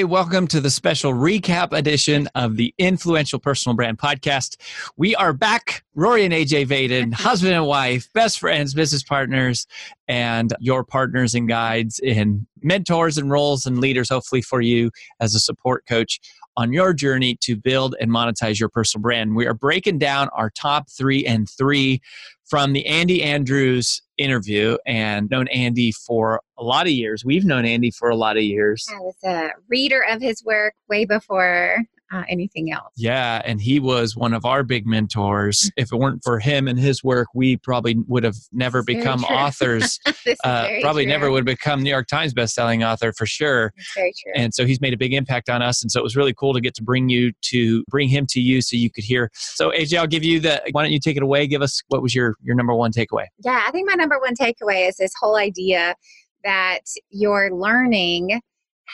Hey, 0.00 0.04
welcome 0.04 0.46
to 0.46 0.62
the 0.62 0.70
special 0.70 1.12
recap 1.12 1.76
edition 1.76 2.26
of 2.34 2.56
the 2.56 2.74
Influential 2.78 3.38
Personal 3.38 3.76
Brand 3.76 3.98
Podcast. 3.98 4.56
We 4.96 5.14
are 5.14 5.34
back, 5.34 5.84
Rory 5.94 6.24
and 6.24 6.32
AJ 6.32 6.68
Vaden, 6.68 7.12
husband 7.12 7.52
and 7.52 7.66
wife, 7.66 8.10
best 8.14 8.38
friends, 8.38 8.72
business 8.72 9.02
partners, 9.02 9.66
and 10.08 10.54
your 10.58 10.84
partners 10.84 11.34
and 11.34 11.46
guides 11.46 12.00
and 12.02 12.46
mentors 12.62 13.18
and 13.18 13.30
roles 13.30 13.66
and 13.66 13.78
leaders, 13.78 14.08
hopefully, 14.08 14.40
for 14.40 14.62
you 14.62 14.90
as 15.20 15.34
a 15.34 15.38
support 15.38 15.84
coach 15.86 16.18
on 16.56 16.72
your 16.72 16.94
journey 16.94 17.36
to 17.42 17.54
build 17.54 17.94
and 18.00 18.10
monetize 18.10 18.58
your 18.58 18.70
personal 18.70 19.02
brand. 19.02 19.36
We 19.36 19.46
are 19.46 19.52
breaking 19.52 19.98
down 19.98 20.30
our 20.32 20.48
top 20.48 20.88
three 20.88 21.26
and 21.26 21.46
three 21.46 22.00
from 22.46 22.72
the 22.72 22.86
Andy 22.86 23.22
Andrews 23.22 24.00
interview 24.20 24.76
and 24.86 25.28
known 25.30 25.48
Andy 25.48 25.92
for 25.92 26.40
a 26.58 26.62
lot 26.62 26.86
of 26.86 26.92
years. 26.92 27.24
We've 27.24 27.44
known 27.44 27.64
Andy 27.64 27.90
for 27.90 28.10
a 28.10 28.16
lot 28.16 28.36
of 28.36 28.42
years. 28.42 28.86
I 28.90 29.00
was 29.00 29.16
a 29.24 29.50
reader 29.68 30.04
of 30.08 30.20
his 30.20 30.44
work 30.44 30.74
way 30.88 31.04
before 31.04 31.78
uh, 32.12 32.24
anything 32.28 32.72
else. 32.72 32.92
Yeah, 32.96 33.40
and 33.44 33.60
he 33.60 33.78
was 33.78 34.16
one 34.16 34.34
of 34.34 34.44
our 34.44 34.62
big 34.62 34.86
mentors. 34.86 35.58
Mm. 35.60 35.70
if 35.76 35.92
it 35.92 35.96
weren't 35.96 36.22
for 36.24 36.38
him 36.38 36.68
and 36.68 36.78
his 36.78 37.04
work, 37.04 37.28
we 37.34 37.56
probably 37.58 37.96
would 38.08 38.24
have 38.24 38.36
never 38.52 38.82
become 38.82 39.24
authors. 39.24 39.98
uh, 40.44 40.68
probably 40.80 41.04
true. 41.04 41.12
never 41.12 41.30
would 41.30 41.40
have 41.48 41.56
become 41.56 41.82
New 41.82 41.90
York 41.90 42.08
Times 42.08 42.34
bestselling 42.34 42.86
author 42.86 43.12
for 43.12 43.26
sure. 43.26 43.72
That's 43.76 43.94
very 43.94 44.14
true. 44.22 44.32
And 44.34 44.54
so 44.54 44.66
he's 44.66 44.80
made 44.80 44.92
a 44.92 44.96
big 44.96 45.12
impact 45.12 45.48
on 45.48 45.62
us, 45.62 45.82
and 45.82 45.90
so 45.90 46.00
it 46.00 46.02
was 46.02 46.16
really 46.16 46.34
cool 46.34 46.52
to 46.54 46.60
get 46.60 46.74
to 46.74 46.82
bring 46.82 47.08
you 47.08 47.32
to 47.42 47.84
bring 47.88 48.08
him 48.08 48.26
to 48.30 48.40
you 48.40 48.60
so 48.60 48.76
you 48.76 48.90
could 48.90 49.04
hear. 49.04 49.30
So 49.34 49.70
AJ, 49.70 49.98
I'll 49.98 50.06
give 50.06 50.24
you 50.24 50.40
the. 50.40 50.62
Why 50.72 50.82
don't 50.82 50.92
you 50.92 51.00
take 51.00 51.16
it 51.16 51.22
away? 51.22 51.46
Give 51.46 51.62
us 51.62 51.82
what 51.88 52.02
was 52.02 52.14
your 52.14 52.36
your 52.42 52.56
number 52.56 52.74
one 52.74 52.92
takeaway? 52.92 53.26
Yeah, 53.44 53.64
I 53.66 53.70
think 53.70 53.88
my 53.88 53.94
number 53.94 54.18
one 54.18 54.34
takeaway 54.34 54.88
is 54.88 54.96
this 54.96 55.12
whole 55.20 55.36
idea 55.36 55.94
that 56.42 56.80
you're 57.10 57.50
learning 57.52 58.40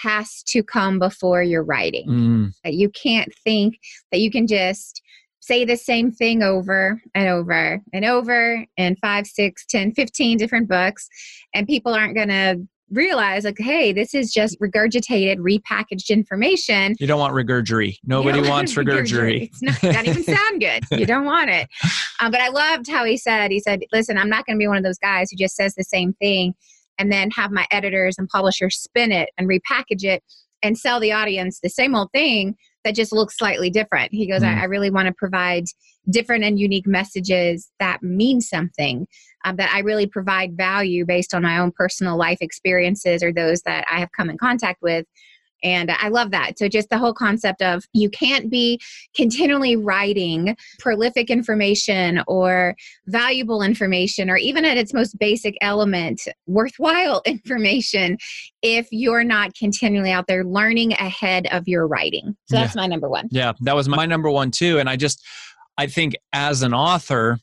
has 0.02 0.42
to 0.48 0.62
come 0.62 0.98
before 0.98 1.42
your 1.42 1.62
writing. 1.62 2.08
Mm. 2.08 2.52
That 2.64 2.74
you 2.74 2.90
can't 2.90 3.32
think 3.44 3.78
that 4.12 4.20
you 4.20 4.30
can 4.30 4.46
just 4.46 5.02
say 5.40 5.64
the 5.64 5.76
same 5.76 6.10
thing 6.10 6.42
over 6.42 7.00
and 7.14 7.28
over 7.28 7.80
and 7.92 8.04
over 8.04 8.64
in 8.76 8.96
five, 8.96 9.26
six, 9.26 9.64
ten, 9.66 9.92
fifteen 9.92 10.36
different 10.38 10.68
books, 10.68 11.08
and 11.54 11.66
people 11.66 11.94
aren't 11.94 12.14
going 12.14 12.28
to 12.28 12.66
realize 12.90 13.44
like 13.44 13.58
hey 13.58 13.92
this 13.92 14.14
is 14.14 14.32
just 14.32 14.56
regurgitated 14.60 15.38
repackaged 15.38 16.08
information. 16.08 16.94
You 17.00 17.06
don't 17.06 17.18
want 17.18 17.34
regurgery. 17.34 17.96
Nobody 18.04 18.48
wants 18.48 18.74
regurgery. 18.74 19.48
it's 19.48 19.62
not 19.62 19.80
that 19.80 20.06
even 20.06 20.22
sound 20.36 20.60
good. 20.60 20.84
You 20.98 21.06
don't 21.06 21.24
want 21.24 21.50
it. 21.50 21.68
Um, 22.18 22.30
but 22.30 22.40
i 22.40 22.48
loved 22.48 22.88
how 22.88 23.04
he 23.04 23.18
said 23.18 23.50
he 23.50 23.60
said 23.60 23.80
listen 23.92 24.16
i'm 24.16 24.30
not 24.30 24.46
going 24.46 24.56
to 24.56 24.58
be 24.58 24.66
one 24.66 24.78
of 24.78 24.82
those 24.82 24.96
guys 24.96 25.30
who 25.30 25.36
just 25.36 25.54
says 25.54 25.74
the 25.74 25.84
same 25.84 26.14
thing 26.14 26.54
and 26.98 27.12
then 27.12 27.30
have 27.30 27.50
my 27.50 27.66
editors 27.70 28.16
and 28.18 28.28
publishers 28.28 28.78
spin 28.78 29.12
it 29.12 29.30
and 29.38 29.48
repackage 29.48 30.04
it 30.04 30.22
and 30.62 30.78
sell 30.78 31.00
the 31.00 31.12
audience 31.12 31.60
the 31.60 31.68
same 31.68 31.94
old 31.94 32.10
thing 32.12 32.56
that 32.84 32.94
just 32.94 33.12
looks 33.12 33.36
slightly 33.36 33.68
different. 33.68 34.12
He 34.12 34.26
goes, 34.26 34.42
mm. 34.42 34.46
I, 34.46 34.62
I, 34.62 34.64
really 34.64 34.90
want 34.90 35.06
to 35.08 35.14
provide 35.16 35.64
different 36.08 36.44
and 36.44 36.58
unique 36.58 36.86
messages 36.86 37.70
that 37.80 38.02
mean 38.02 38.40
something, 38.40 39.08
um, 39.44 39.56
that 39.56 39.72
I 39.74 39.80
really 39.80 40.06
provide 40.06 40.56
value 40.56 41.04
based 41.04 41.34
on 41.34 41.42
my 41.42 41.58
own 41.58 41.72
personal 41.72 42.16
life 42.16 42.38
experiences 42.40 43.24
or 43.24 43.32
those 43.32 43.62
that 43.62 43.84
I 43.90 43.98
have 43.98 44.12
come 44.12 44.30
in 44.30 44.38
contact 44.38 44.82
with. 44.82 45.04
And 45.62 45.90
I 45.90 46.08
love 46.08 46.30
that. 46.32 46.58
So, 46.58 46.68
just 46.68 46.90
the 46.90 46.98
whole 46.98 47.14
concept 47.14 47.62
of 47.62 47.84
you 47.92 48.10
can't 48.10 48.50
be 48.50 48.80
continually 49.14 49.76
writing 49.76 50.56
prolific 50.78 51.30
information 51.30 52.22
or 52.26 52.74
valuable 53.06 53.62
information, 53.62 54.30
or 54.30 54.36
even 54.36 54.64
at 54.64 54.76
its 54.76 54.92
most 54.92 55.18
basic 55.18 55.56
element, 55.60 56.22
worthwhile 56.46 57.22
information, 57.26 58.18
if 58.62 58.88
you're 58.90 59.24
not 59.24 59.54
continually 59.54 60.10
out 60.10 60.26
there 60.26 60.44
learning 60.44 60.92
ahead 60.94 61.46
of 61.50 61.66
your 61.66 61.86
writing. 61.86 62.36
So, 62.48 62.56
that's 62.56 62.74
yeah. 62.74 62.82
my 62.82 62.86
number 62.86 63.08
one. 63.08 63.28
Yeah, 63.30 63.52
that 63.60 63.74
was 63.74 63.88
my 63.88 64.06
number 64.06 64.30
one 64.30 64.50
too. 64.50 64.78
And 64.78 64.88
I 64.88 64.96
just, 64.96 65.24
I 65.78 65.86
think 65.86 66.16
as 66.32 66.62
an 66.62 66.74
author, 66.74 67.38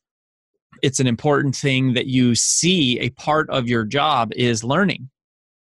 it's 0.81 0.99
an 0.99 1.07
important 1.07 1.55
thing 1.55 1.93
that 1.93 2.07
you 2.07 2.35
see 2.35 2.99
a 2.99 3.09
part 3.11 3.49
of 3.49 3.67
your 3.67 3.85
job 3.85 4.31
is 4.35 4.63
learning 4.63 5.09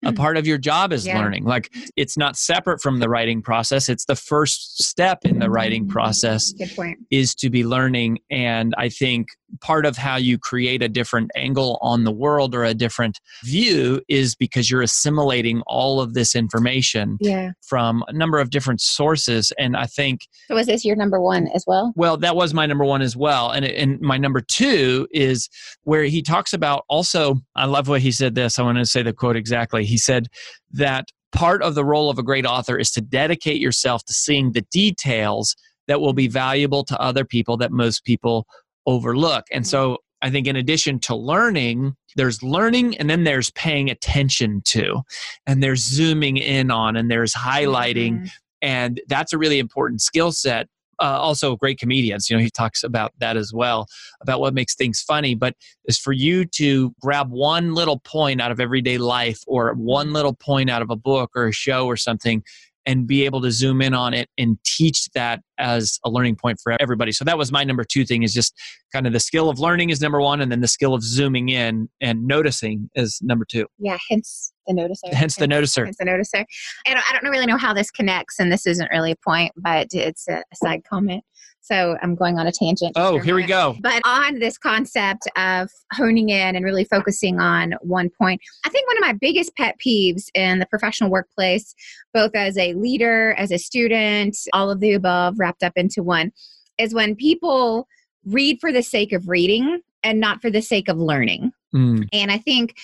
a 0.05 0.11
mm. 0.11 0.15
part 0.15 0.37
of 0.37 0.45
your 0.45 0.57
job 0.57 0.91
is 0.93 1.05
yeah. 1.05 1.17
learning 1.19 1.43
like 1.43 1.73
it's 1.95 2.17
not 2.17 2.35
separate 2.35 2.81
from 2.81 2.99
the 2.99 3.09
writing 3.09 3.41
process 3.41 3.89
it's 3.89 4.05
the 4.05 4.15
first 4.15 4.81
step 4.83 5.19
in 5.25 5.39
the 5.39 5.49
writing 5.49 5.87
process 5.87 6.51
Good 6.53 6.75
point. 6.75 6.99
is 7.09 7.35
to 7.35 7.49
be 7.49 7.63
learning 7.65 8.19
and 8.29 8.73
i 8.77 8.89
think 8.89 9.27
part 9.61 9.85
of 9.85 9.97
how 9.97 10.15
you 10.15 10.37
create 10.37 10.81
a 10.81 10.89
different 10.89 11.31
angle 11.35 11.77
on 11.81 12.03
the 12.03 12.11
world 12.11 12.55
or 12.55 12.63
a 12.63 12.73
different 12.73 13.19
view 13.43 14.01
is 14.07 14.35
because 14.35 14.69
you're 14.69 14.81
assimilating 14.81 15.61
all 15.67 16.01
of 16.01 16.13
this 16.13 16.35
information 16.35 17.17
yeah. 17.19 17.51
from 17.61 18.03
a 18.07 18.13
number 18.13 18.39
of 18.39 18.49
different 18.49 18.81
sources. 18.81 19.51
And 19.57 19.75
i 19.75 19.85
think 19.85 20.21
so 20.47 20.55
was 20.55 20.67
this 20.67 20.85
your 20.85 20.95
number 20.95 21.21
one 21.21 21.47
as 21.53 21.63
well? 21.67 21.93
Well 21.95 22.17
that 22.17 22.35
was 22.35 22.53
my 22.53 22.65
number 22.65 22.85
one 22.85 23.01
as 23.01 23.15
well. 23.15 23.51
And, 23.51 23.65
and 23.65 23.99
my 24.01 24.17
number 24.17 24.41
two 24.41 25.07
is 25.11 25.49
where 25.83 26.03
he 26.03 26.21
talks 26.21 26.53
about 26.53 26.85
also 26.89 27.35
i 27.55 27.65
love 27.65 27.87
what 27.87 28.01
he 28.01 28.11
said 28.11 28.35
this. 28.35 28.59
I 28.59 28.63
want 28.63 28.77
to 28.77 28.85
say 28.85 29.03
the 29.03 29.13
quote 29.13 29.35
exactly. 29.35 29.85
He 29.85 29.97
said 29.97 30.27
that 30.71 31.05
part 31.31 31.61
of 31.63 31.75
the 31.75 31.83
role 31.83 32.09
of 32.09 32.17
a 32.17 32.23
great 32.23 32.45
author 32.45 32.77
is 32.77 32.91
to 32.91 33.01
dedicate 33.01 33.59
yourself 33.59 34.03
to 34.05 34.13
seeing 34.13 34.51
the 34.51 34.61
details 34.71 35.55
that 35.87 35.99
will 35.99 36.13
be 36.13 36.27
valuable 36.27 36.83
to 36.85 36.99
other 36.99 37.25
people 37.25 37.57
that 37.57 37.71
most 37.71 38.05
people 38.05 38.45
overlook. 38.85 39.45
And 39.51 39.65
so 39.67 39.97
I 40.21 40.29
think 40.29 40.47
in 40.47 40.55
addition 40.55 40.99
to 41.01 41.15
learning, 41.15 41.95
there's 42.15 42.41
learning 42.41 42.97
and 42.97 43.09
then 43.09 43.23
there's 43.23 43.51
paying 43.51 43.89
attention 43.89 44.61
to, 44.65 45.01
and 45.45 45.61
there's 45.61 45.83
zooming 45.83 46.37
in 46.37 46.71
on, 46.71 46.95
and 46.95 47.11
there's 47.11 47.33
highlighting. 47.33 48.13
Mm-hmm. 48.13 48.25
And 48.61 49.01
that's 49.07 49.33
a 49.33 49.37
really 49.37 49.59
important 49.59 50.01
skill 50.01 50.31
set 50.31 50.67
uh, 50.99 51.19
also 51.19 51.55
great 51.55 51.79
comedians. 51.79 52.29
You 52.29 52.37
know, 52.37 52.43
he 52.43 52.49
talks 52.49 52.83
about 52.83 53.13
that 53.19 53.37
as 53.37 53.53
well, 53.53 53.87
about 54.21 54.39
what 54.39 54.53
makes 54.53 54.75
things 54.75 55.01
funny. 55.01 55.35
But 55.35 55.55
is 55.85 55.97
for 55.97 56.13
you 56.13 56.45
to 56.45 56.93
grab 57.01 57.29
one 57.31 57.73
little 57.73 57.99
point 57.99 58.41
out 58.41 58.51
of 58.51 58.59
everyday 58.59 58.97
life 58.97 59.41
or 59.47 59.73
one 59.73 60.13
little 60.13 60.33
point 60.33 60.69
out 60.69 60.81
of 60.81 60.89
a 60.89 60.95
book 60.95 61.31
or 61.35 61.47
a 61.47 61.51
show 61.51 61.85
or 61.85 61.97
something 61.97 62.43
and 62.85 63.07
be 63.07 63.25
able 63.25 63.41
to 63.41 63.51
zoom 63.51 63.81
in 63.81 63.93
on 63.93 64.13
it 64.13 64.29
and 64.37 64.57
teach 64.65 65.09
that 65.15 65.41
as 65.57 65.99
a 66.03 66.09
learning 66.09 66.35
point 66.35 66.59
for 66.61 66.75
everybody. 66.79 67.11
So 67.11 67.23
that 67.25 67.37
was 67.37 67.51
my 67.51 67.63
number 67.63 67.83
two 67.83 68.05
thing 68.05 68.23
is 68.23 68.33
just 68.33 68.53
kind 68.91 69.07
of 69.07 69.13
the 69.13 69.19
skill 69.19 69.49
of 69.49 69.59
learning 69.59 69.89
is 69.89 70.01
number 70.01 70.21
one, 70.21 70.41
and 70.41 70.51
then 70.51 70.61
the 70.61 70.67
skill 70.67 70.93
of 70.93 71.03
zooming 71.03 71.49
in 71.49 71.89
and 72.01 72.25
noticing 72.25 72.89
is 72.95 73.19
number 73.21 73.45
two. 73.45 73.65
Yeah, 73.79 73.97
hence 74.09 74.51
the 74.67 74.73
noticer. 74.73 75.13
Hence 75.13 75.35
the 75.35 75.47
noticer. 75.47 75.85
Hence 75.85 75.97
the 75.97 76.05
noticer. 76.05 76.45
And 76.85 76.99
I 76.99 77.13
don't 77.13 77.29
really 77.29 77.45
know 77.45 77.57
how 77.57 77.73
this 77.73 77.91
connects, 77.91 78.39
and 78.39 78.51
this 78.51 78.67
isn't 78.67 78.89
really 78.91 79.11
a 79.11 79.15
point, 79.15 79.51
but 79.55 79.87
it's 79.93 80.27
a 80.27 80.43
side 80.53 80.83
comment. 80.89 81.23
So 81.63 81.97
I'm 82.03 82.13
going 82.13 82.37
on 82.37 82.45
a 82.45 82.51
tangent. 82.51 82.91
Oh, 82.97 83.19
here 83.19 83.35
we 83.35 83.45
go. 83.45 83.77
But 83.79 84.01
on 84.03 84.39
this 84.39 84.57
concept 84.57 85.29
of 85.37 85.69
honing 85.93 86.27
in 86.27 86.57
and 86.57 86.65
really 86.65 86.83
focusing 86.83 87.39
on 87.39 87.73
one 87.79 88.09
point, 88.19 88.41
I 88.65 88.69
think 88.69 88.85
one 88.85 88.97
of 88.97 89.01
my 89.01 89.13
biggest 89.13 89.55
pet 89.55 89.75
peeves 89.83 90.25
in 90.35 90.59
the 90.59 90.65
professional 90.65 91.09
workplace, 91.09 91.73
both 92.13 92.31
as 92.35 92.57
a 92.57 92.73
leader, 92.73 93.33
as 93.35 93.49
a 93.49 93.57
student, 93.57 94.37
all 94.51 94.69
of 94.69 94.81
the 94.81 94.91
above 94.91 95.39
wrapped 95.39 95.63
up 95.63 95.71
into 95.77 96.03
one, 96.03 96.33
is 96.77 96.93
when 96.93 97.15
people 97.15 97.87
read 98.25 98.57
for 98.59 98.73
the 98.73 98.83
sake 98.83 99.13
of 99.13 99.29
reading 99.29 99.79
and 100.03 100.19
not 100.19 100.41
for 100.41 100.49
the 100.49 100.61
sake 100.61 100.89
of 100.89 100.97
learning. 100.97 101.53
Mm. 101.73 102.09
And 102.11 102.29
I 102.29 102.39
think 102.39 102.77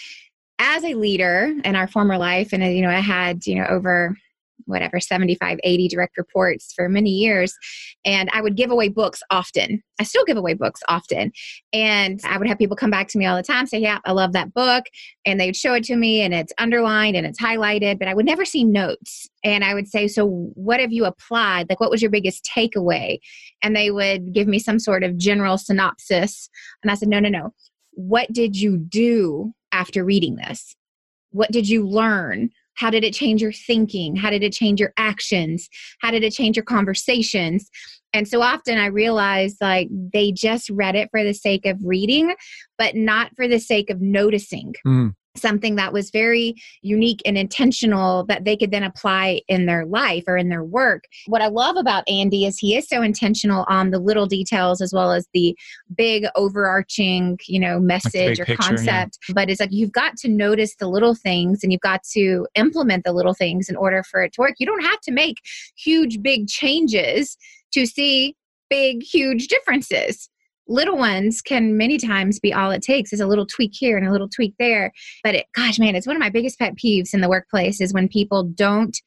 as 0.57 0.85
a 0.85 0.93
leader 0.93 1.53
in 1.65 1.75
our 1.75 1.87
former 1.87 2.17
life, 2.17 2.53
and 2.53 2.63
you 2.63 2.81
know, 2.81 2.89
I 2.89 3.01
had, 3.01 3.45
you 3.45 3.55
know, 3.55 3.65
over 3.65 4.15
whatever 4.65 4.99
75 4.99 5.59
80 5.63 5.87
direct 5.87 6.17
reports 6.17 6.73
for 6.75 6.89
many 6.89 7.09
years 7.09 7.53
and 8.05 8.29
i 8.33 8.41
would 8.41 8.55
give 8.55 8.71
away 8.71 8.89
books 8.89 9.21
often. 9.29 9.81
I 9.99 10.03
still 10.03 10.23
give 10.23 10.37
away 10.37 10.53
books 10.53 10.81
often. 10.87 11.31
And 11.73 12.19
i 12.25 12.37
would 12.37 12.47
have 12.47 12.57
people 12.57 12.75
come 12.75 12.89
back 12.89 13.07
to 13.09 13.17
me 13.17 13.25
all 13.25 13.35
the 13.35 13.43
time 13.43 13.67
say 13.67 13.79
yeah 13.79 13.99
i 14.05 14.11
love 14.11 14.33
that 14.33 14.53
book 14.53 14.85
and 15.25 15.39
they'd 15.39 15.55
show 15.55 15.73
it 15.73 15.83
to 15.85 15.95
me 15.95 16.21
and 16.21 16.33
it's 16.33 16.53
underlined 16.57 17.15
and 17.15 17.25
it's 17.25 17.41
highlighted 17.41 17.99
but 17.99 18.07
i 18.07 18.13
would 18.13 18.25
never 18.25 18.45
see 18.45 18.63
notes. 18.63 19.29
And 19.43 19.63
i 19.63 19.73
would 19.73 19.87
say 19.87 20.07
so 20.07 20.27
what 20.55 20.79
have 20.79 20.91
you 20.91 21.05
applied? 21.05 21.67
Like 21.69 21.79
what 21.79 21.91
was 21.91 22.01
your 22.01 22.11
biggest 22.11 22.49
takeaway? 22.55 23.19
And 23.63 23.75
they 23.75 23.91
would 23.91 24.33
give 24.33 24.47
me 24.47 24.59
some 24.59 24.79
sort 24.79 25.03
of 25.03 25.17
general 25.17 25.57
synopsis 25.57 26.49
and 26.83 26.91
i 26.91 26.95
said 26.95 27.09
no 27.09 27.19
no 27.19 27.29
no. 27.29 27.53
What 27.91 28.31
did 28.31 28.55
you 28.55 28.77
do 28.77 29.53
after 29.71 30.03
reading 30.05 30.35
this? 30.35 30.75
What 31.31 31.51
did 31.51 31.67
you 31.67 31.85
learn 31.85 32.49
how 32.79 32.89
did 32.89 33.03
it 33.03 33.13
change 33.13 33.41
your 33.41 33.51
thinking? 33.51 34.15
How 34.15 34.29
did 34.29 34.41
it 34.41 34.53
change 34.53 34.79
your 34.79 34.93
actions? 34.97 35.67
How 36.01 36.11
did 36.11 36.23
it 36.23 36.31
change 36.31 36.55
your 36.55 36.63
conversations? 36.63 37.69
And 38.13 38.27
so 38.27 38.41
often 38.41 38.77
I 38.77 38.85
realize 38.87 39.57
like 39.59 39.89
they 39.91 40.31
just 40.31 40.69
read 40.69 40.95
it 40.95 41.09
for 41.11 41.23
the 41.23 41.33
sake 41.33 41.65
of 41.65 41.77
reading, 41.83 42.33
but 42.77 42.95
not 42.95 43.31
for 43.35 43.47
the 43.47 43.59
sake 43.59 43.89
of 43.89 44.01
noticing. 44.01 44.73
Mm 44.87 45.13
something 45.35 45.75
that 45.75 45.93
was 45.93 46.09
very 46.09 46.55
unique 46.81 47.21
and 47.25 47.37
intentional 47.37 48.25
that 48.25 48.45
they 48.45 48.57
could 48.57 48.71
then 48.71 48.83
apply 48.83 49.41
in 49.47 49.65
their 49.65 49.85
life 49.85 50.23
or 50.27 50.37
in 50.37 50.49
their 50.49 50.63
work. 50.63 51.05
What 51.27 51.41
I 51.41 51.47
love 51.47 51.77
about 51.77 52.03
Andy 52.09 52.45
is 52.45 52.57
he 52.57 52.75
is 52.75 52.87
so 52.87 53.01
intentional 53.01 53.65
on 53.69 53.91
the 53.91 53.99
little 53.99 54.25
details 54.25 54.81
as 54.81 54.93
well 54.93 55.11
as 55.11 55.27
the 55.33 55.55
big 55.95 56.25
overarching, 56.35 57.37
you 57.47 57.59
know, 57.59 57.79
message 57.79 58.39
or 58.39 58.45
picture, 58.45 58.63
concept. 58.63 59.17
Yeah. 59.27 59.33
But 59.35 59.49
it's 59.49 59.59
like 59.59 59.71
you've 59.71 59.91
got 59.91 60.17
to 60.17 60.29
notice 60.29 60.75
the 60.75 60.87
little 60.87 61.15
things 61.15 61.63
and 61.63 61.71
you've 61.71 61.81
got 61.81 62.03
to 62.13 62.47
implement 62.55 63.03
the 63.03 63.13
little 63.13 63.33
things 63.33 63.69
in 63.69 63.75
order 63.75 64.03
for 64.03 64.21
it 64.21 64.33
to 64.33 64.41
work. 64.41 64.55
You 64.59 64.65
don't 64.65 64.83
have 64.83 64.99
to 65.01 65.11
make 65.11 65.37
huge 65.77 66.21
big 66.21 66.47
changes 66.47 67.37
to 67.71 67.85
see 67.85 68.35
big 68.69 69.01
huge 69.03 69.47
differences 69.47 70.29
little 70.69 70.97
ones 70.97 71.41
can 71.41 71.75
many 71.77 71.97
times 71.97 72.39
be 72.39 72.53
all 72.53 72.71
it 72.71 72.81
takes 72.81 73.11
is 73.11 73.19
a 73.19 73.27
little 73.27 73.45
tweak 73.45 73.71
here 73.73 73.97
and 73.97 74.07
a 74.07 74.11
little 74.11 74.29
tweak 74.29 74.53
there 74.59 74.91
but 75.23 75.35
it, 75.35 75.45
gosh 75.53 75.79
man 75.79 75.95
it's 75.95 76.07
one 76.07 76.15
of 76.15 76.21
my 76.21 76.29
biggest 76.29 76.59
pet 76.59 76.75
peeves 76.75 77.13
in 77.13 77.21
the 77.21 77.29
workplace 77.29 77.81
is 77.81 77.93
when 77.93 78.07
people 78.07 78.43
don't 78.43 79.01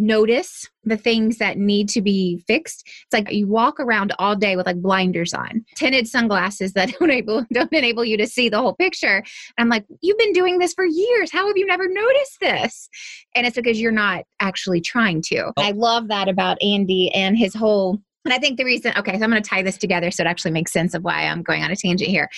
notice 0.00 0.66
the 0.84 0.96
things 0.96 1.38
that 1.38 1.58
need 1.58 1.88
to 1.90 2.00
be 2.00 2.42
fixed. 2.46 2.82
It's 2.86 3.12
like 3.12 3.30
you 3.30 3.46
walk 3.46 3.78
around 3.78 4.12
all 4.18 4.34
day 4.34 4.56
with 4.56 4.66
like 4.66 4.80
blinders 4.80 5.34
on, 5.34 5.64
tinted 5.76 6.08
sunglasses 6.08 6.72
that 6.72 6.90
don't 6.98 7.10
enable 7.10 7.44
don't 7.52 7.72
enable 7.72 8.04
you 8.04 8.16
to 8.16 8.26
see 8.26 8.48
the 8.48 8.58
whole 8.58 8.74
picture. 8.74 9.16
And 9.16 9.24
I'm 9.58 9.68
like, 9.68 9.84
you've 10.00 10.18
been 10.18 10.32
doing 10.32 10.58
this 10.58 10.72
for 10.72 10.84
years. 10.84 11.30
How 11.30 11.46
have 11.46 11.56
you 11.56 11.66
never 11.66 11.86
noticed 11.86 12.40
this? 12.40 12.88
And 13.34 13.46
it's 13.46 13.56
because 13.56 13.80
you're 13.80 13.92
not 13.92 14.24
actually 14.40 14.80
trying 14.80 15.22
to. 15.26 15.52
Oh. 15.56 15.62
I 15.62 15.72
love 15.72 16.08
that 16.08 16.28
about 16.28 16.60
Andy 16.62 17.12
and 17.14 17.36
his 17.36 17.54
whole 17.54 18.00
and 18.24 18.34
I 18.34 18.38
think 18.38 18.58
the 18.58 18.64
reason, 18.64 18.92
okay, 18.96 19.18
so 19.18 19.24
I'm 19.24 19.30
going 19.30 19.42
to 19.42 19.48
tie 19.48 19.62
this 19.62 19.78
together 19.78 20.10
so 20.10 20.22
it 20.22 20.26
actually 20.26 20.50
makes 20.50 20.72
sense 20.72 20.94
of 20.94 21.02
why 21.02 21.22
I'm 21.22 21.42
going 21.42 21.62
on 21.62 21.70
a 21.70 21.76
tangent 21.76 22.10
here. 22.10 22.28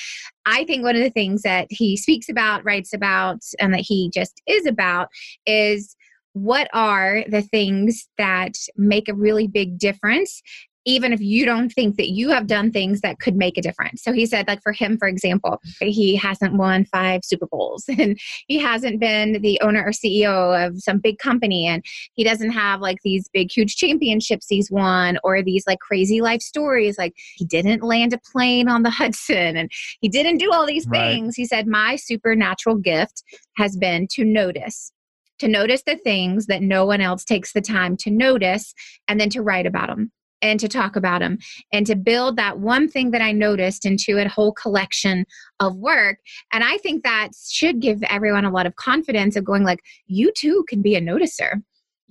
I 0.47 0.65
think 0.65 0.85
one 0.85 0.97
of 0.97 1.03
the 1.03 1.11
things 1.11 1.43
that 1.43 1.67
he 1.71 1.97
speaks 1.97 2.29
about, 2.29 2.65
writes 2.65 2.93
about, 2.93 3.41
and 3.59 3.73
that 3.75 3.81
he 3.81 4.11
just 4.13 4.41
is 4.47 4.67
about 4.67 5.09
is 5.47 5.97
what 6.35 6.69
are 6.73 7.25
the 7.29 7.43
things 7.43 8.09
that 8.17 8.55
make 8.77 9.09
a 9.09 9.15
really 9.15 9.47
big 9.47 9.79
difference 9.79 10.43
even 10.85 11.13
if 11.13 11.21
you 11.21 11.45
don't 11.45 11.71
think 11.71 11.97
that 11.97 12.11
you 12.11 12.31
have 12.31 12.47
done 12.47 12.71
things 12.71 13.01
that 13.01 13.21
could 13.21 13.37
make 13.37 13.57
a 13.57 13.63
difference. 13.63 14.03
So 14.03 14.13
he 14.13 14.27
said, 14.27 14.49
like 14.49 14.63
for 14.63 14.73
him, 14.73 14.99
for 14.99 15.09
example, 15.09 15.61
he 15.81 16.17
hasn't 16.17 16.55
won 16.55 16.85
five 16.87 17.21
Super 17.25 17.47
Bowls 17.47 17.85
and 17.99 18.19
he 18.49 18.59
hasn't 18.59 19.01
been 19.01 19.41
the 19.43 19.61
owner 19.61 19.85
or 19.85 19.91
CEO 19.91 20.67
of 20.67 20.81
some 20.81 20.99
big 20.99 21.19
company 21.19 21.67
and 21.67 21.85
he 22.15 22.25
doesn't 22.25 22.51
have 22.51 22.81
like 22.81 22.99
these 23.05 23.29
big, 23.33 23.51
huge 23.51 23.77
championships 23.77 24.47
he's 24.49 24.71
won 24.71 25.19
or 25.23 25.43
these 25.43 25.65
like 25.67 25.79
crazy 25.79 26.21
life 26.21 26.41
stories. 26.41 26.99
Like 26.99 27.15
he 27.37 27.45
didn't 27.45 27.83
land 27.83 28.13
a 28.13 28.21
plane 28.33 28.69
on 28.69 28.83
the 28.83 28.91
Hudson 29.03 29.57
and 29.57 29.71
he 30.01 30.09
didn't 30.09 30.39
do 30.39 30.53
all 30.53 30.67
these 30.67 30.87
right. 30.87 31.13
things. 31.13 31.37
He 31.37 31.47
said, 31.47 31.67
My 31.67 31.97
supernatural 31.97 32.77
gift 32.77 33.23
has 33.57 33.77
been 33.77 34.07
to 34.13 34.25
notice 34.25 34.93
to 35.39 35.49
notice 35.49 35.83
the 35.85 35.97
things 35.97 36.47
that 36.47 36.63
no 36.63 36.87
one 36.87 37.01
else 37.01 37.25
takes 37.25 37.53
the 37.53 37.61
time 37.61 37.97
to 37.97 38.11
notice 38.11 38.75
and 39.09 39.19
then 39.19 39.29
to 39.29 39.43
write 39.43 39.67
about 39.67 39.89
them 39.89 40.13
and 40.43 40.61
to 40.61 40.69
talk 40.69 40.97
about 40.97 41.21
them 41.21 41.39
and 41.73 41.87
to 41.87 41.97
build 41.97 42.37
that 42.37 42.59
one 42.59 42.89
thing 42.89 43.13
that 43.13 43.23
I 43.23 43.33
noticed 43.33 43.87
into 43.87 44.19
a 44.19 44.29
whole 44.29 44.53
collection 44.53 45.25
of 45.61 45.77
work. 45.77 46.19
And 46.53 46.63
I 46.65 46.77
think 46.79 47.05
that 47.05 47.31
should 47.49 47.81
give 47.81 48.03
everyone 48.05 48.45
a 48.45 48.51
lot 48.51 48.67
of 48.67 48.77
confidence 48.77 49.37
of 49.37 49.45
going 49.45 49.65
like, 49.65 49.81
you 50.07 50.33
too 50.37 50.65
can 50.69 50.83
be 50.83 50.97
a 50.97 51.01
noticer 51.01 51.63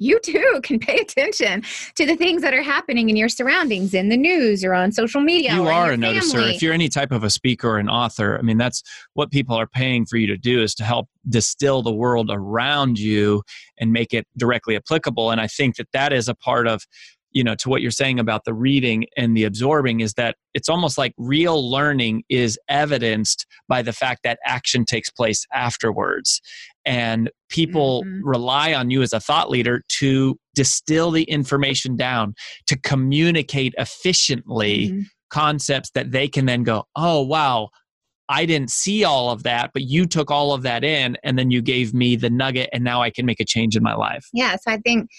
you 0.01 0.19
too 0.19 0.60
can 0.63 0.80
pay 0.80 0.98
attention 0.98 1.63
to 1.95 2.06
the 2.06 2.16
things 2.16 2.42
that 2.42 2.54
are 2.54 2.63
happening 2.63 3.10
in 3.10 3.16
your 3.16 3.30
surroundings 3.30 3.94
in 3.94 4.10
the 4.10 4.18
news 4.18 4.63
or 4.63 4.74
on 4.74 4.92
social 4.92 5.22
media. 5.22 5.54
You 5.54 5.68
are 5.68 5.92
a 5.92 5.95
noticer. 5.95 6.54
If 6.54 6.62
you're 6.62 6.74
any 6.74 6.89
type 6.89 7.12
of 7.12 7.24
a 7.24 7.30
speaker 7.30 7.69
or 7.69 7.78
an 7.78 7.89
author, 7.89 8.38
I 8.38 8.42
mean, 8.42 8.57
that's 8.57 8.81
what 9.13 9.31
people 9.31 9.56
are 9.56 9.68
paying 9.68 10.06
for 10.06 10.18
you 10.18 10.28
to 10.28 10.38
do 10.38 10.62
is 10.62 10.74
to 10.75 10.83
help 10.83 11.07
distill 11.30 11.83
the 11.83 11.94
world 11.94 12.31
around 12.33 12.97
you 12.97 13.44
and 13.80 13.94
make 13.94 14.14
it 14.14 14.28
directly 14.35 14.76
applicable. 14.76 15.30
And 15.30 15.40
I 15.40 15.47
think 15.47 15.76
that 15.76 15.88
that 15.94 16.11
is 16.11 16.28
a 16.28 16.35
part 16.35 16.68
of 16.68 16.83
you 17.31 17.44
know 17.44 17.56
to 17.56 17.69
what 17.69 17.81
you're 17.81 17.92
saying 17.92 18.19
about 18.19 18.45
the 18.45 18.54
reading 18.54 19.06
and 19.18 19.35
the 19.35 19.44
absorbing 19.44 20.02
is 20.02 20.14
that 20.14 20.35
it's 20.54 20.69
almost 20.69 20.97
like 20.97 21.14
real 21.18 21.69
learning 21.69 22.23
is 22.30 22.59
evidenced 22.69 23.45
by 23.68 23.81
the 23.81 23.94
fact 23.94 24.21
that 24.23 24.40
action 24.45 24.85
takes 24.85 25.09
place 25.09 25.45
afterwards 25.54 26.42
and 26.85 27.30
people 27.50 28.04
mm-hmm. 28.04 28.28
rely 28.28 28.73
on 28.73 28.90
you 28.90 29.02
as 29.02 29.14
a 29.14 29.19
thought 29.19 29.50
leader 29.50 29.83
to 29.88 30.38
distill 30.56 31.11
the 31.11 31.23
information 31.23 31.95
down 31.95 32.33
to 32.68 32.78
communicate 32.80 33.73
efficiently 33.78 34.90
mm-hmm. 34.90 35.02
concepts 35.30 35.92
that 35.92 36.11
they 36.11 36.28
can 36.28 36.45
then 36.45 36.64
go 36.64 36.83
oh 36.95 37.21
wow 37.21 37.69
I 38.30 38.45
didn't 38.45 38.71
see 38.71 39.04
all 39.04 39.30
of 39.30 39.44
that, 39.44 39.71
but 39.73 39.81
you 39.81 40.06
took 40.06 40.31
all 40.31 40.54
of 40.54 40.61
that 40.61 40.85
in 40.85 41.18
and 41.21 41.38
then 41.38 41.52
you 41.52 41.61
gave 41.61 41.94
me 41.94 42.16
the 42.16 42.30
nugget 42.30 42.69
and 42.71 42.81
now 42.81 43.02
I 43.02 43.09
can 43.09 43.26
make 43.26 43.42
a 43.42 43.45
change 43.45 43.76
in 43.76 43.83
my 43.83 43.94
life. 43.94 44.26
Yeah. 44.31 44.56
So 44.56 44.71
I 44.71 44.78
think 44.78 45.09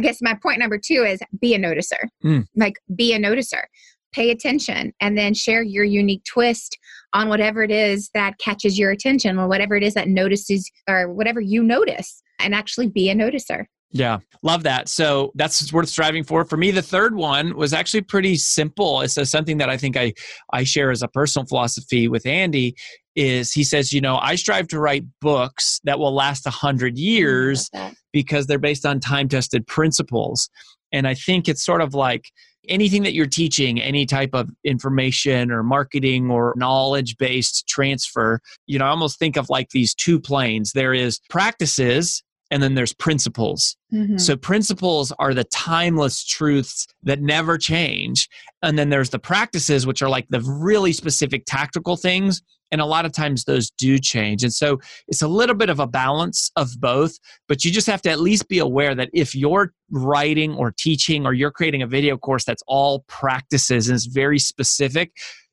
I 0.00 0.02
guess 0.02 0.18
my 0.22 0.34
point 0.42 0.58
number 0.58 0.78
two 0.78 1.04
is 1.06 1.20
be 1.40 1.54
a 1.54 1.58
noticer. 1.58 2.08
Mm. 2.24 2.46
Like, 2.56 2.76
be 2.94 3.12
a 3.12 3.18
noticer. 3.18 3.64
Pay 4.12 4.30
attention 4.30 4.92
and 5.00 5.16
then 5.16 5.34
share 5.34 5.62
your 5.62 5.84
unique 5.84 6.24
twist 6.24 6.78
on 7.12 7.28
whatever 7.28 7.62
it 7.62 7.70
is 7.70 8.10
that 8.14 8.38
catches 8.38 8.78
your 8.78 8.90
attention 8.90 9.38
or 9.38 9.46
whatever 9.46 9.76
it 9.76 9.82
is 9.82 9.94
that 9.94 10.08
notices 10.08 10.70
or 10.88 11.12
whatever 11.12 11.40
you 11.40 11.62
notice 11.62 12.22
and 12.38 12.54
actually 12.54 12.88
be 12.88 13.10
a 13.10 13.14
noticer. 13.14 13.66
Yeah, 13.92 14.18
love 14.42 14.62
that. 14.62 14.88
So 14.88 15.32
that's 15.34 15.72
worth 15.72 15.88
striving 15.88 16.24
for. 16.24 16.44
For 16.44 16.56
me, 16.56 16.70
the 16.70 16.82
third 16.82 17.14
one 17.14 17.56
was 17.56 17.72
actually 17.72 18.02
pretty 18.02 18.36
simple. 18.36 19.00
It's 19.00 19.18
something 19.28 19.58
that 19.58 19.68
I 19.68 19.76
think 19.76 19.96
I 19.96 20.12
I 20.52 20.64
share 20.64 20.90
as 20.90 21.02
a 21.02 21.08
personal 21.08 21.46
philosophy 21.46 22.08
with 22.08 22.24
Andy. 22.24 22.76
Is 23.20 23.52
he 23.52 23.64
says, 23.64 23.92
you 23.92 24.00
know, 24.00 24.16
I 24.16 24.36
strive 24.36 24.68
to 24.68 24.80
write 24.80 25.04
books 25.20 25.80
that 25.84 25.98
will 25.98 26.14
last 26.14 26.46
a 26.46 26.50
hundred 26.50 26.96
years 26.96 27.70
because 28.12 28.46
they're 28.46 28.58
based 28.58 28.86
on 28.86 28.98
time 28.98 29.28
tested 29.28 29.66
principles, 29.66 30.48
and 30.90 31.06
I 31.06 31.14
think 31.14 31.48
it's 31.48 31.64
sort 31.64 31.82
of 31.82 31.92
like 31.92 32.30
anything 32.68 33.02
that 33.02 33.14
you're 33.14 33.26
teaching, 33.26 33.80
any 33.80 34.06
type 34.06 34.30
of 34.32 34.50
information 34.64 35.50
or 35.50 35.62
marketing 35.62 36.30
or 36.30 36.54
knowledge 36.56 37.16
based 37.18 37.66
transfer, 37.66 38.40
you 38.66 38.78
know, 38.78 38.84
I 38.84 38.88
almost 38.88 39.18
think 39.18 39.36
of 39.36 39.48
like 39.50 39.70
these 39.70 39.94
two 39.94 40.20
planes. 40.20 40.72
There 40.72 40.94
is 40.94 41.20
practices 41.30 42.22
and 42.50 42.62
then 42.62 42.74
there's 42.74 42.92
principles. 42.92 43.76
Mm-hmm. 43.92 44.18
So 44.18 44.36
principles 44.36 45.12
are 45.18 45.34
the 45.34 45.44
timeless 45.44 46.24
truths 46.24 46.86
that 47.04 47.20
never 47.20 47.56
change. 47.56 48.28
And 48.62 48.78
then 48.78 48.90
there's 48.90 49.10
the 49.10 49.18
practices, 49.18 49.86
which 49.86 50.02
are 50.02 50.08
like 50.08 50.26
the 50.30 50.40
really 50.40 50.92
specific 50.92 51.44
tactical 51.46 51.96
things. 51.96 52.42
And 52.72 52.80
a 52.80 52.86
lot 52.86 53.04
of 53.04 53.12
times 53.12 53.44
those 53.44 53.70
do 53.70 53.98
change. 53.98 54.42
And 54.42 54.52
so 54.52 54.78
it's 55.08 55.22
a 55.22 55.28
little 55.28 55.56
bit 55.56 55.70
of 55.70 55.80
a 55.80 55.86
balance 55.86 56.50
of 56.56 56.80
both, 56.80 57.18
but 57.48 57.64
you 57.64 57.70
just 57.70 57.86
have 57.86 58.02
to 58.02 58.10
at 58.10 58.20
least 58.20 58.48
be 58.48 58.58
aware 58.58 58.94
that 58.94 59.10
if 59.12 59.34
you're 59.34 59.72
writing 59.90 60.54
or 60.54 60.72
teaching 60.76 61.26
or 61.26 61.32
you're 61.32 61.50
creating 61.50 61.82
a 61.82 61.86
video 61.86 62.16
course 62.16 62.44
that's 62.44 62.62
all 62.66 63.04
practices 63.08 63.88
and 63.88 63.96
is 63.96 64.06
very 64.06 64.38
specific, 64.38 65.12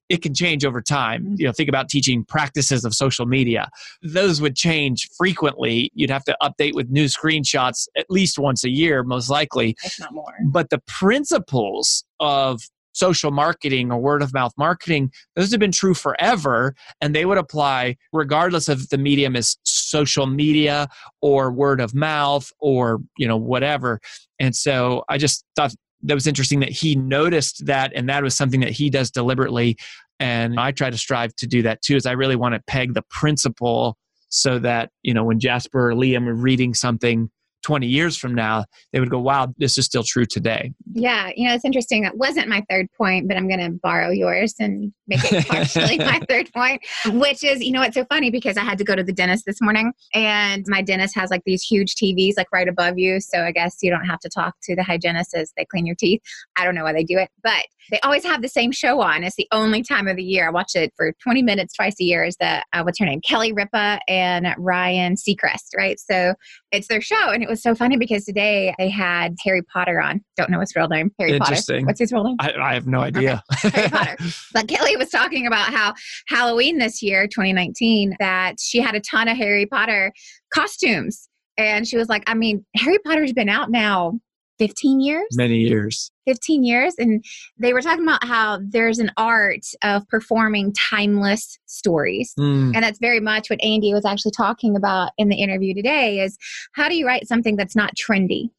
it 0.10 0.22
can 0.22 0.34
change 0.34 0.64
over 0.64 0.82
time. 0.82 1.24
Mm-hmm. 1.24 1.36
You 1.38 1.46
know, 1.48 1.52
think 1.52 1.70
about 1.70 1.90
teaching 1.90 2.24
practices 2.24 2.86
of 2.86 2.94
social 2.94 3.26
media. 3.26 3.70
Those 4.02 4.42
would 4.42 4.56
change 4.56 5.10
frequently. 5.18 5.92
You'd 5.96 6.10
have 6.10 6.24
to 6.26 6.38
update 6.42 6.74
with 6.76 6.90
new 6.90 7.06
screenshots 7.06 7.88
at 7.98 8.06
least 8.10 8.40
once 8.40 8.64
a 8.64 8.70
year, 8.70 9.04
most 9.04 9.30
likely. 9.30 9.76
If 9.84 10.00
not 10.00 10.14
more. 10.14 10.34
But 10.46 10.70
the 10.70 10.82
principles 10.88 12.06
of 12.20 12.62
social 12.98 13.32
marketing 13.32 13.92
or 13.92 14.00
word 14.00 14.22
of 14.22 14.34
mouth 14.34 14.54
marketing, 14.58 15.12
those 15.36 15.52
have 15.52 15.60
been 15.60 15.72
true 15.72 15.94
forever 15.94 16.76
and 17.02 17.16
they 17.16 17.26
would 17.26 17.38
apply 17.38 17.96
regardless 18.12 18.68
of 18.68 18.90
the 18.90 18.98
medium 18.98 19.36
is 19.36 19.58
social 19.64 20.26
media 20.26 20.88
or 21.22 21.52
word 21.52 21.80
of 21.80 21.94
mouth 21.94 22.52
or, 22.60 23.00
you 23.18 23.28
know, 23.28 23.38
whatever. 23.38 24.00
And 24.40 24.56
so 24.56 25.04
I 25.10 25.18
just 25.18 25.46
thought 25.56 25.74
that 26.04 26.14
was 26.14 26.28
interesting 26.28 26.60
that 26.60 26.70
he 26.70 26.96
noticed 26.96 27.66
that 27.66 27.92
and 27.96 28.08
that 28.10 28.24
was 28.24 28.36
something 28.36 28.60
that 28.62 28.72
he 28.72 28.90
does 28.90 29.10
deliberately 29.10 29.78
and 30.20 30.60
i 30.60 30.72
try 30.72 30.90
to 30.90 30.98
strive 30.98 31.36
to 31.36 31.48
do 31.48 31.62
that 31.64 31.82
too 31.82 31.96
is 31.96 32.06
i 32.06 32.12
really 32.12 32.36
want 32.36 32.54
to 32.54 32.62
peg 32.68 32.94
the 32.94 33.02
principle 33.10 33.98
so 34.30 34.60
that 34.60 34.92
you 35.02 35.14
know 35.14 35.24
when 35.24 35.40
jasper 35.40 35.90
or 35.90 35.94
liam 35.94 36.28
are 36.28 36.36
reading 36.36 36.74
something 36.74 37.30
20 37.68 37.86
years 37.86 38.16
from 38.16 38.34
now, 38.34 38.64
they 38.94 39.02
would 39.02 39.10
go, 39.10 39.20
wow, 39.20 39.54
this 39.58 39.78
is 39.78 39.84
still 39.84 40.02
true 40.02 40.26
today. 40.26 40.72
Yeah. 40.94 41.32
You 41.36 41.50
know, 41.50 41.54
it's 41.54 41.66
interesting. 41.66 42.04
That 42.04 42.16
wasn't 42.16 42.48
my 42.48 42.64
third 42.70 42.88
point, 42.98 43.28
but 43.28 43.36
I'm 43.36 43.50
going 43.50 43.60
to 43.60 43.72
borrow 43.84 44.10
yours 44.10 44.54
and 44.58 44.94
make 45.06 45.20
it 45.30 45.46
partially 45.50 45.98
my 45.98 46.22
third 46.30 46.50
point, 46.54 46.82
which 47.08 47.44
is, 47.44 47.62
you 47.62 47.74
know, 47.74 47.82
it's 47.82 47.96
so 47.96 48.06
funny 48.06 48.32
because 48.32 48.56
I 48.56 48.62
had 48.62 48.78
to 48.78 48.86
go 48.86 48.96
to 48.96 49.04
the 49.04 49.12
dentist 49.12 49.44
this 49.46 49.60
morning 49.60 49.92
and 50.14 50.64
my 50.70 50.82
dentist 50.82 51.14
has 51.16 51.30
like 51.30 51.42
these 51.46 51.62
huge 51.62 51.96
TVs 51.96 52.36
like 52.38 52.48
right 52.54 52.70
above 52.70 52.98
you. 52.98 53.20
So 53.20 53.44
I 53.44 53.52
guess 53.52 53.80
you 53.82 53.92
don't 53.92 54.06
have 54.06 54.22
to 54.22 54.30
talk 54.30 54.56
to 54.64 54.74
the 54.74 54.84
hygienist 54.84 55.36
as 55.36 55.52
they 55.58 55.66
clean 55.66 55.86
your 55.86 55.98
teeth. 55.98 56.22
I 56.56 56.64
don't 56.64 56.74
know 56.74 56.86
why 56.86 56.94
they 56.94 57.04
do 57.04 57.18
it, 57.18 57.30
but 57.44 57.66
they 57.92 58.00
always 58.02 58.24
have 58.24 58.42
the 58.42 58.50
same 58.50 58.72
show 58.72 59.02
on. 59.02 59.24
It's 59.24 59.36
the 59.36 59.48
only 59.52 59.84
time 59.84 60.08
of 60.08 60.16
the 60.18 60.24
year. 60.24 60.48
I 60.48 60.52
watch 60.52 60.72
it 60.76 60.94
for 60.96 61.14
20 61.24 61.42
minutes 61.42 61.74
twice 61.74 61.96
a 62.00 62.04
year. 62.04 62.24
Is 62.24 62.36
that, 62.38 62.66
uh, 62.74 62.84
what's 62.84 63.00
her 63.00 63.06
name? 63.06 63.22
Kelly 63.22 63.54
Ripa 63.54 64.00
and 64.08 64.48
Ryan 64.58 65.16
Seacrest, 65.16 65.76
right? 65.76 66.00
So 66.00 66.34
it's 66.72 66.88
their 66.88 67.02
show. 67.02 67.30
And 67.30 67.44
it 67.44 67.50
was 67.50 67.62
so 67.62 67.74
funny 67.74 67.98
because 67.98 68.26
today 68.26 68.74
they 68.78 68.90
had 68.90 69.36
Harry 69.46 69.62
Potter 69.62 70.02
on. 70.02 70.22
Don't 70.36 70.50
know 70.50 70.60
his 70.60 70.76
real 70.76 70.88
name. 70.88 71.12
Harry 71.20 71.34
Interesting. 71.34 71.78
Potter. 71.78 71.86
What's 71.88 72.00
his 72.00 72.12
real 72.12 72.24
name? 72.24 72.36
I, 72.40 72.54
I 72.54 72.74
have 72.74 72.88
no 72.88 73.00
idea. 73.00 73.42
Okay. 73.66 73.70
Harry 73.76 73.90
Potter. 73.90 74.18
But 74.54 74.68
Kelly 74.68 74.98
was 74.98 75.10
talking 75.10 75.46
about 75.46 75.74
how 75.74 75.94
Halloween 76.28 76.78
this 76.80 77.02
year, 77.02 77.28
2019, 77.28 78.16
that 78.20 78.56
she 78.60 78.80
had 78.80 78.96
a 78.96 79.00
ton 79.00 79.28
of 79.28 79.38
Harry 79.38 79.66
Potter 79.66 80.12
costumes. 80.54 81.30
And 81.58 81.88
she 81.88 81.98
was 81.98 82.08
like, 82.08 82.24
I 82.28 82.34
mean, 82.34 82.66
Harry 82.76 82.98
Potter's 83.00 83.34
been 83.34 83.50
out 83.50 83.72
now 83.72 84.20
15 84.58 85.00
years? 85.00 85.28
Many 85.34 85.58
years. 85.58 86.12
15 86.28 86.64
years 86.64 86.94
and 86.98 87.24
they 87.58 87.72
were 87.72 87.82
talking 87.82 88.04
about 88.04 88.24
how 88.24 88.60
there's 88.62 89.00
an 89.00 89.10
art 89.16 89.66
of 89.82 90.06
performing 90.10 90.74
timeless 90.74 91.58
stories 91.68 92.34
mm. 92.38 92.76
and 92.76 92.84
that's 92.84 93.00
very 93.00 93.22
much 93.22 93.50
what 93.50 93.64
andy 93.64 93.94
was 93.94 94.04
actually 94.04 94.34
talking 94.36 94.76
about 94.76 95.12
in 95.18 95.30
the 95.30 95.38
interview 95.38 95.74
today 95.74 96.20
is 96.20 96.38
how 96.74 96.90
do 96.90 96.96
you 96.96 97.08
write 97.08 97.26
something 97.28 97.56
that's 97.56 97.78
not 97.78 97.94
trendy 97.96 98.50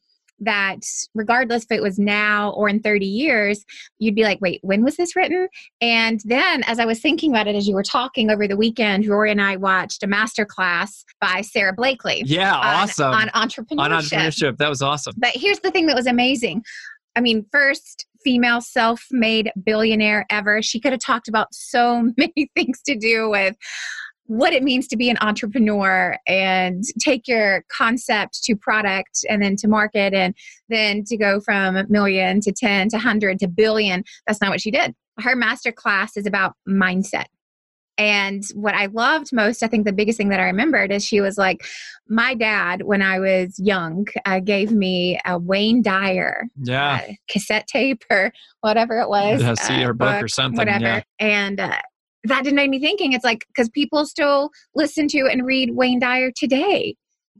that 0.41 0.79
regardless 1.13 1.63
if 1.63 1.71
it 1.71 1.81
was 1.81 1.99
now 1.99 2.51
or 2.51 2.69
in 2.69 2.79
30 2.79 3.05
years, 3.05 3.65
you'd 3.99 4.15
be 4.15 4.23
like, 4.23 4.39
wait, 4.41 4.59
when 4.63 4.83
was 4.83 4.97
this 4.97 5.15
written? 5.15 5.47
And 5.81 6.21
then 6.25 6.63
as 6.63 6.79
I 6.79 6.85
was 6.85 6.99
thinking 6.99 7.31
about 7.31 7.47
it 7.47 7.55
as 7.55 7.67
you 7.67 7.75
were 7.75 7.83
talking 7.83 8.29
over 8.31 8.47
the 8.47 8.57
weekend, 8.57 9.07
Rory 9.07 9.31
and 9.31 9.41
I 9.41 9.55
watched 9.57 10.03
a 10.03 10.07
master 10.07 10.45
class 10.45 11.03
by 11.21 11.41
Sara 11.41 11.73
Blakely. 11.73 12.23
Yeah, 12.25 12.55
on, 12.55 12.65
awesome. 12.65 13.13
On 13.13 13.27
entrepreneurship. 13.29 13.79
On 13.79 13.91
entrepreneurship. 13.91 14.57
That 14.57 14.69
was 14.69 14.81
awesome. 14.81 15.13
But 15.17 15.31
here's 15.33 15.59
the 15.59 15.71
thing 15.71 15.87
that 15.87 15.95
was 15.95 16.07
amazing. 16.07 16.63
I 17.15 17.21
mean, 17.21 17.45
first, 17.51 18.05
female 18.23 18.61
self 18.61 19.05
made 19.11 19.51
billionaire 19.63 20.25
ever. 20.29 20.61
She 20.61 20.79
could 20.79 20.91
have 20.91 21.01
talked 21.01 21.27
about 21.27 21.53
so 21.53 22.01
many 22.17 22.49
things 22.55 22.81
to 22.83 22.95
do 22.95 23.29
with 23.29 23.55
what 24.29 24.53
it 24.53 24.61
means 24.61 24.87
to 24.87 24.95
be 24.95 25.09
an 25.09 25.17
entrepreneur 25.21 26.15
and 26.27 26.83
take 27.03 27.27
your 27.27 27.63
concept 27.75 28.43
to 28.43 28.55
product 28.55 29.25
and 29.27 29.41
then 29.41 29.55
to 29.55 29.67
market 29.67 30.13
and 30.13 30.35
then 30.69 31.03
to 31.03 31.17
go 31.17 31.41
from 31.41 31.75
a 31.75 31.87
million 31.89 32.39
to 32.39 32.51
10 32.51 32.89
to 32.89 32.97
100 32.97 33.39
to 33.39 33.47
billion. 33.47 34.03
That's 34.27 34.39
not 34.39 34.51
what 34.51 34.61
she 34.61 34.69
did. 34.69 34.93
Her 35.19 35.35
master 35.35 35.71
class 35.71 36.15
is 36.15 36.27
about 36.27 36.53
mindset. 36.67 37.25
And 37.97 38.43
what 38.53 38.75
I 38.75 38.85
loved 38.85 39.33
most, 39.33 39.63
I 39.63 39.67
think 39.67 39.85
the 39.85 39.91
biggest 39.91 40.17
thing 40.17 40.29
that 40.29 40.39
I 40.39 40.45
remembered 40.45 40.91
is 40.91 41.03
she 41.03 41.21
was 41.21 41.37
like, 41.37 41.65
My 42.07 42.35
dad, 42.35 42.83
when 42.83 43.01
I 43.01 43.19
was 43.19 43.59
young, 43.59 44.05
uh, 44.25 44.39
gave 44.39 44.71
me 44.71 45.19
a 45.25 45.37
Wayne 45.39 45.81
Dyer 45.81 46.45
yeah. 46.55 47.01
uh, 47.03 47.13
cassette 47.29 47.67
tape 47.67 48.03
or 48.09 48.31
whatever 48.61 48.99
it 49.01 49.09
was. 49.09 49.41
Yeah, 49.41 49.55
see, 49.55 49.83
uh, 49.83 49.87
book, 49.87 49.97
book, 49.97 50.23
or 50.23 50.27
something. 50.29 50.59
Whatever. 50.59 50.85
Yeah. 50.85 51.01
And 51.19 51.59
uh, 51.59 51.79
that 52.25 52.43
didn't 52.43 52.55
make 52.55 52.69
me 52.69 52.79
thinking 52.79 53.13
it's 53.13 53.25
like 53.25 53.45
because 53.47 53.69
people 53.69 54.05
still 54.05 54.49
listen 54.75 55.07
to 55.09 55.27
and 55.31 55.45
read 55.45 55.75
Wayne 55.75 55.99
Dyer 55.99 56.31
today. 56.35 56.95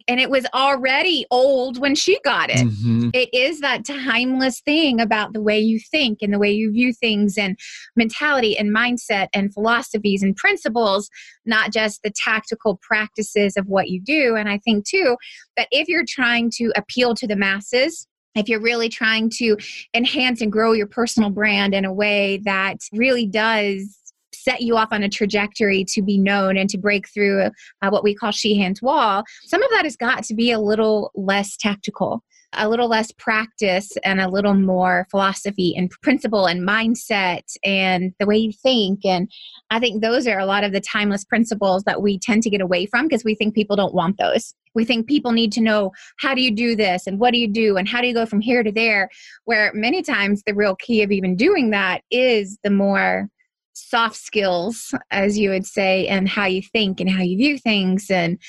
And 0.08 0.20
it 0.20 0.32
was 0.32 0.48
already 0.56 1.26
old 1.30 1.78
when 1.78 1.94
she 1.94 2.20
got 2.24 2.50
it. 2.50 2.66
Mm-hmm. 2.66 3.10
it 3.14 3.30
is 3.32 3.60
that 3.60 3.86
timeless 3.86 4.60
thing 4.62 5.00
about 5.00 5.34
the 5.34 5.42
way 5.42 5.60
you 5.60 5.80
think 5.92 6.20
and 6.22 6.34
the 6.34 6.40
way 6.40 6.52
you 6.52 6.72
view 6.72 6.94
things 6.94 7.38
and 7.38 7.60
mentality 7.96 8.58
and 8.58 8.76
mindset 8.76 9.28
and 9.34 9.54
philosophies 9.54 10.24
and 10.24 10.36
principles, 10.36 11.10
not 11.46 11.72
just 11.72 12.02
the 12.02 12.12
tactical 12.12 12.80
practices 12.82 13.56
of 13.56 13.68
what 13.68 13.90
you 13.90 14.02
do. 14.02 14.36
And 14.36 14.50
I 14.50 14.58
think 14.60 14.88
too 14.88 15.16
that 15.58 15.68
if 15.70 15.88
you're 15.88 16.06
trying 16.08 16.50
to 16.56 16.72
appeal 16.76 17.14
to 17.16 17.28
the 17.28 17.36
masses, 17.36 18.08
if 18.36 18.48
you're 18.48 18.62
really 18.62 18.90
trying 18.90 19.30
to 19.38 19.58
enhance 19.94 20.42
and 20.42 20.52
grow 20.52 20.72
your 20.72 20.88
personal 20.88 21.30
brand 21.30 21.74
in 21.74 21.86
a 21.86 21.94
way 21.94 22.38
that 22.46 22.78
really 22.94 23.28
does 23.28 24.00
set 24.44 24.62
you 24.62 24.78
off 24.78 24.90
on 24.92 25.04
a 25.04 25.10
trajectory 25.10 25.86
to 25.90 26.02
be 26.02 26.18
known 26.18 26.58
and 26.58 26.70
to 26.70 26.78
break 26.78 27.08
through 27.10 27.50
uh, 27.82 27.90
what 27.90 28.04
we 28.04 28.16
call 28.16 28.32
Sheehan's 28.32 28.82
wall, 28.82 29.24
some 29.46 29.64
of 29.64 29.70
that 29.72 29.86
has 29.86 29.96
got 29.96 30.24
to 30.26 30.34
be 30.34 30.52
a 30.52 30.60
little 30.60 31.12
less 31.16 31.58
tactical 31.58 32.24
a 32.54 32.68
little 32.68 32.88
less 32.88 33.12
practice 33.12 33.92
and 34.04 34.20
a 34.20 34.30
little 34.30 34.54
more 34.54 35.08
philosophy 35.12 35.74
and 35.78 35.92
principle 36.02 36.48
and 36.48 36.68
mindset 36.68 37.44
and 37.64 38.14
the 38.20 38.26
way 38.26 38.38
you 38.38 38.52
think. 38.52 39.06
And 39.06 39.30
I 39.70 39.80
think 39.80 40.02
those 40.02 40.28
are 40.28 40.40
a 40.40 40.46
lot 40.46 40.64
of 40.64 40.72
the 40.72 40.82
timeless 40.82 41.24
principles 41.24 41.84
that 41.84 42.02
we 42.02 42.18
tend 42.18 42.44
to 42.44 42.50
get 42.50 42.62
away 42.62 42.86
from 42.86 43.08
because 43.08 43.24
we 43.24 43.36
think 43.36 43.54
people 43.54 43.76
don't 43.76 43.94
want 43.94 44.18
those. 44.18 44.56
We 44.76 44.86
think 44.86 45.08
people 45.08 45.32
need 45.32 45.52
to 45.54 45.62
know 45.62 45.92
how 46.20 46.34
do 46.34 46.42
you 46.42 46.52
do 46.52 46.76
this 46.76 47.08
and 47.08 47.20
what 47.20 47.34
do 47.34 47.40
you 47.40 47.48
do 47.48 47.78
and 47.78 47.88
how 47.88 48.02
do 48.02 48.08
you 48.08 48.14
go 48.14 48.26
from 48.26 48.42
here 48.42 48.64
to 48.64 48.72
there, 48.72 49.10
where 49.46 49.72
many 49.74 50.02
times 50.02 50.44
the 50.46 50.54
real 50.54 50.76
key 50.76 51.02
of 51.02 51.12
even 51.12 51.36
doing 51.36 51.72
that 51.72 52.02
is 52.12 52.58
the 52.64 52.70
more 52.70 53.30
soft 53.74 54.16
skills 54.16 54.94
as 55.12 55.38
you 55.38 55.50
would 55.50 55.66
say 55.66 56.08
and 56.08 56.28
how 56.28 56.46
you 56.46 56.62
think 56.62 57.00
and 57.00 57.10
how 57.10 57.22
you 57.22 57.38
view 57.38 57.58
things 57.58 58.10
and 58.10 58.40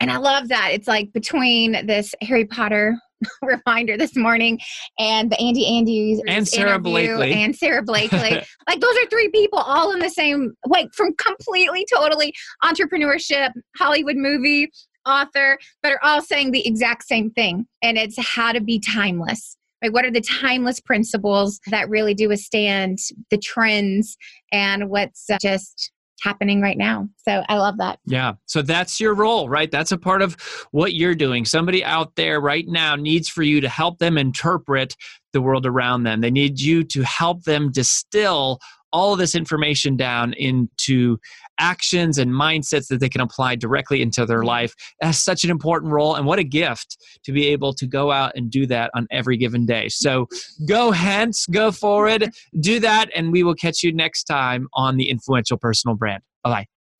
and 0.00 0.12
I 0.12 0.18
love 0.18 0.48
that. 0.48 0.70
It's 0.72 0.86
like 0.86 1.12
between 1.12 1.84
this 1.86 2.14
Harry 2.22 2.44
Potter 2.44 2.96
reminder 3.42 3.96
this 3.96 4.14
morning 4.16 4.60
and 4.98 5.30
the 5.30 5.38
Andy 5.40 5.66
Andrews 5.66 6.22
and 6.28 6.46
Sara 6.46 6.78
Blakely 6.78 7.32
and 7.32 7.54
Sara 7.54 7.82
Blakely. 7.82 8.18
like 8.68 8.80
those 8.80 8.96
are 8.96 9.06
three 9.10 9.28
people 9.30 9.58
all 9.58 9.92
in 9.92 9.98
the 9.98 10.10
same 10.10 10.52
like 10.66 10.88
from 10.94 11.14
completely 11.16 11.84
totally 11.92 12.32
entrepreneurship, 12.62 13.50
Hollywood 13.76 14.16
movie, 14.16 14.70
author, 15.04 15.58
but 15.82 15.92
are 15.92 16.00
all 16.02 16.22
saying 16.22 16.52
the 16.52 16.66
exact 16.66 17.04
same 17.04 17.30
thing. 17.30 17.66
And 17.82 17.98
it's 17.98 18.16
how 18.18 18.52
to 18.52 18.60
be 18.60 18.78
timeless. 18.78 19.57
What 19.90 20.04
are 20.04 20.10
the 20.10 20.20
timeless 20.20 20.80
principles 20.80 21.60
that 21.68 21.88
really 21.88 22.14
do 22.14 22.28
withstand 22.28 22.98
the 23.30 23.38
trends 23.38 24.16
and 24.52 24.88
what's 24.90 25.30
uh, 25.30 25.38
just 25.40 25.92
happening 26.20 26.60
right 26.60 26.76
now. 26.76 27.08
So 27.16 27.44
I 27.48 27.58
love 27.58 27.78
that. 27.78 27.98
Yeah. 28.04 28.34
So 28.46 28.62
that's 28.62 29.00
your 29.00 29.14
role, 29.14 29.48
right? 29.48 29.70
That's 29.70 29.92
a 29.92 29.98
part 29.98 30.22
of 30.22 30.36
what 30.72 30.94
you're 30.94 31.14
doing. 31.14 31.44
Somebody 31.44 31.84
out 31.84 32.16
there 32.16 32.40
right 32.40 32.66
now 32.66 32.96
needs 32.96 33.28
for 33.28 33.42
you 33.42 33.60
to 33.60 33.68
help 33.68 33.98
them 33.98 34.18
interpret 34.18 34.96
the 35.32 35.40
world 35.40 35.66
around 35.66 36.02
them. 36.02 36.20
They 36.20 36.30
need 36.30 36.60
you 36.60 36.82
to 36.84 37.02
help 37.02 37.44
them 37.44 37.70
distill 37.70 38.58
all 38.92 39.12
of 39.12 39.18
this 39.18 39.34
information 39.34 39.96
down 39.96 40.32
into 40.32 41.18
actions 41.58 42.18
and 42.18 42.30
mindsets 42.30 42.88
that 42.88 43.00
they 43.00 43.08
can 43.08 43.20
apply 43.20 43.56
directly 43.56 44.02
into 44.02 44.26
their 44.26 44.38
mm-hmm. 44.38 44.48
life. 44.48 44.74
That's 45.00 45.18
such 45.18 45.44
an 45.44 45.50
important 45.50 45.92
role. 45.92 46.14
And 46.14 46.26
what 46.26 46.38
a 46.38 46.44
gift 46.44 46.96
to 47.24 47.32
be 47.32 47.46
able 47.48 47.72
to 47.74 47.86
go 47.86 48.10
out 48.10 48.32
and 48.34 48.50
do 48.50 48.66
that 48.66 48.90
on 48.94 49.06
every 49.10 49.36
given 49.36 49.66
day. 49.66 49.88
So 49.88 50.26
go 50.68 50.90
hence, 50.90 51.46
go 51.46 51.70
forward, 51.72 52.30
do 52.60 52.80
that, 52.80 53.10
and 53.14 53.32
we 53.32 53.42
will 53.42 53.54
catch 53.54 53.82
you 53.82 53.92
next 53.92 54.24
time 54.24 54.68
on 54.74 54.96
the 54.96 55.08
Influential 55.08 55.56
Personal 55.56 55.96
Brand. 55.96 56.22
Bye 56.42 56.50
bye. 56.50 56.77